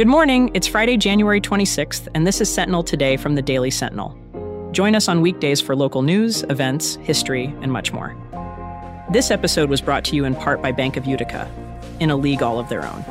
[0.00, 0.50] Good morning.
[0.54, 4.16] It's Friday, January 26th, and this is Sentinel Today from the Daily Sentinel.
[4.72, 8.16] Join us on weekdays for local news, events, history, and much more.
[9.12, 11.52] This episode was brought to you in part by Bank of Utica,
[12.00, 13.04] in a league all of their own.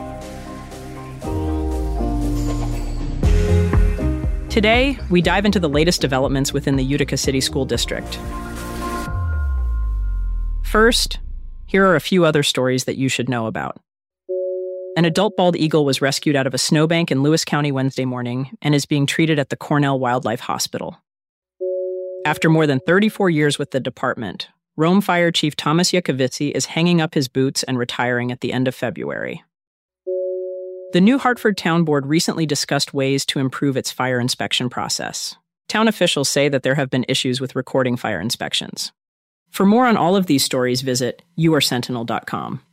[4.49, 8.17] Today, we dive into the latest developments within the Utica City School District.
[10.63, 11.19] First,
[11.67, 13.79] here are a few other stories that you should know about.
[14.99, 18.57] An adult bald eagle was rescued out of a snowbank in Lewis County Wednesday morning
[18.61, 21.01] and is being treated at the Cornell Wildlife Hospital.
[22.25, 26.99] After more than 34 years with the department, Rome Fire Chief Thomas Yakovitzy is hanging
[26.99, 29.41] up his boots and retiring at the end of February.
[30.91, 35.37] The New Hartford Town Board recently discussed ways to improve its fire inspection process.
[35.69, 38.91] Town officials say that there have been issues with recording fire inspections.
[39.49, 42.63] For more on all of these stories, visit yoursentinel.com.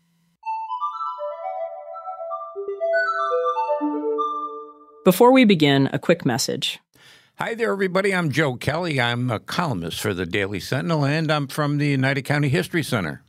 [5.06, 6.81] Before we begin, a quick message.
[7.39, 8.12] Hi there, everybody.
[8.12, 9.00] I'm Joe Kelly.
[9.00, 13.22] I'm a columnist for the Daily Sentinel, and I'm from the Oneida County History Center.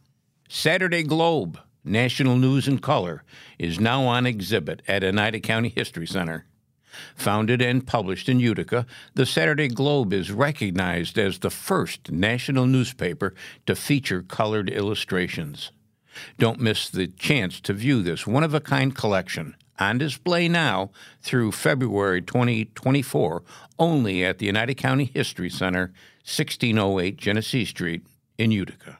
[0.50, 3.24] Saturday Globe, National News in Color,
[3.60, 6.48] is now on exhibit at Oneida County History Center.
[7.16, 13.36] Founded and published in Utica, the Saturday Globe is recognized as the first national newspaper
[13.68, 15.72] to feature colored illustrations.
[16.40, 20.92] Don't miss the chance to view this one of a kind collection on display now
[21.22, 23.44] through February 2024
[23.80, 28.06] only at the Oneida County History Center, 1608 Genesee Street
[28.38, 29.00] in Utica.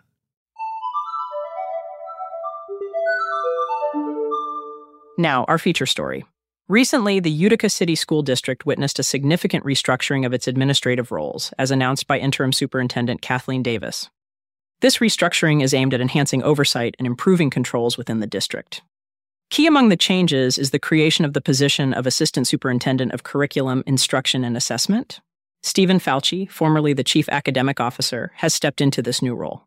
[5.18, 6.26] Now, our feature story.
[6.70, 11.72] Recently, the Utica City School District witnessed a significant restructuring of its administrative roles, as
[11.72, 14.10] announced by Interim Superintendent Kathleen Davis.
[14.82, 18.84] This restructuring is aimed at enhancing oversight and improving controls within the district.
[19.50, 23.84] Key among the changes is the creation of the position of Assistant Superintendent of Curriculum,
[23.88, 25.22] Instruction, and Assessment.
[25.64, 29.64] Stephen Fauci, formerly the Chief Academic Officer, has stepped into this new role.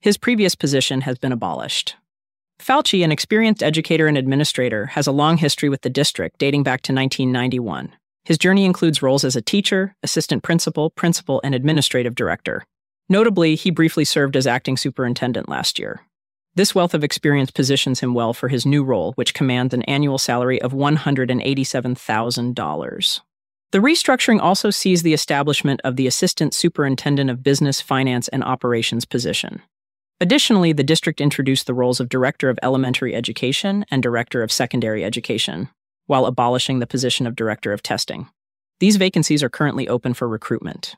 [0.00, 1.96] His previous position has been abolished.
[2.60, 6.82] Fauci, an experienced educator and administrator, has a long history with the district dating back
[6.82, 7.92] to 1991.
[8.24, 12.64] His journey includes roles as a teacher, assistant principal, principal, and administrative director.
[13.08, 16.02] Notably, he briefly served as acting superintendent last year.
[16.56, 20.18] This wealth of experience positions him well for his new role, which commands an annual
[20.18, 23.20] salary of $187,000.
[23.72, 29.04] The restructuring also sees the establishment of the Assistant Superintendent of Business, Finance, and Operations
[29.04, 29.62] position.
[30.20, 35.04] Additionally, the district introduced the roles of Director of Elementary Education and Director of Secondary
[35.04, 35.70] Education,
[36.06, 38.28] while abolishing the position of Director of Testing.
[38.78, 40.94] These vacancies are currently open for recruitment.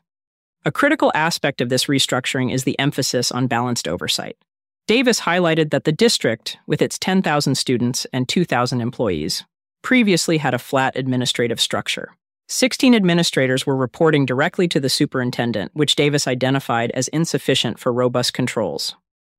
[0.65, 4.37] A critical aspect of this restructuring is the emphasis on balanced oversight.
[4.87, 9.43] Davis highlighted that the district, with its 10,000 students and 2,000 employees,
[9.81, 12.15] previously had a flat administrative structure.
[12.47, 18.33] 16 administrators were reporting directly to the superintendent, which Davis identified as insufficient for robust
[18.33, 18.95] controls.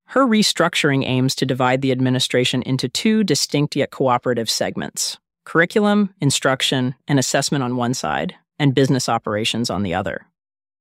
[0.09, 6.95] Her restructuring aims to divide the administration into two distinct yet cooperative segments curriculum, instruction,
[7.09, 10.27] and assessment on one side, and business operations on the other.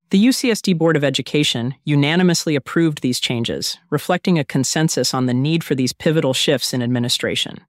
[0.09, 5.65] The UCSD Board of Education unanimously approved these changes, reflecting a consensus on the need
[5.65, 7.65] for these pivotal shifts in administration.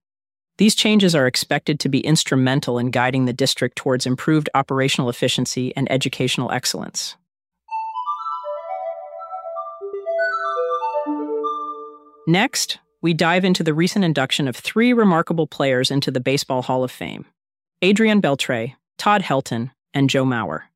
[0.59, 5.75] These changes are expected to be instrumental in guiding the district towards improved operational efficiency
[5.75, 7.17] and educational excellence.
[12.29, 16.85] Next, we dive into the recent induction of three remarkable players into the Baseball Hall
[16.85, 17.25] of Fame
[17.83, 20.68] Adrian Beltre, Todd Helton, and Joe Mauer.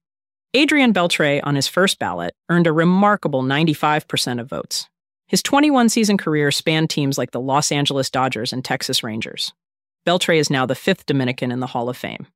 [0.55, 4.87] Adrian Beltre, on his first ballot, earned a remarkable 95% of votes.
[5.27, 9.55] His 21 season career spanned teams like the Los Angeles Dodgers and Texas Rangers.
[10.07, 12.27] Beltre is now the fifth Dominican in the Hall of Fame.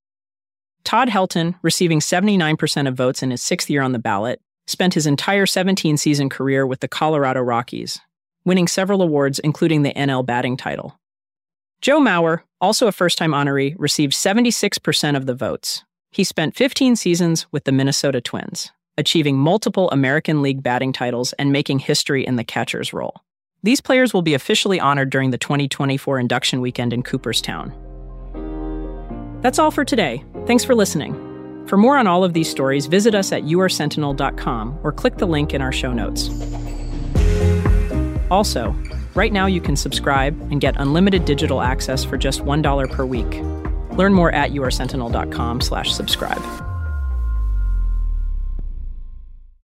[0.82, 5.06] Todd Helton, receiving 79% of votes in his sixth year on the ballot, spent his
[5.06, 8.00] entire 17 season career with the Colorado Rockies,
[8.46, 10.98] winning several awards, including the NL batting title.
[11.82, 15.84] Joe Mauer, also a first time honoree, received 76% of the votes,
[16.16, 21.52] he spent 15 seasons with the Minnesota Twins, achieving multiple American League batting titles and
[21.52, 23.20] making history in the catcher's role.
[23.62, 27.70] These players will be officially honored during the 2024 induction weekend in Cooperstown.
[29.42, 30.24] That's all for today.
[30.46, 31.12] Thanks for listening.
[31.66, 35.52] For more on all of these stories, visit us at yoursentinel.com or click the link
[35.52, 36.30] in our show notes.
[38.30, 38.74] Also,
[39.14, 43.65] right now you can subscribe and get unlimited digital access for just $1 per week.
[43.96, 46.65] Learn more at yoursentinel.com slash subscribe.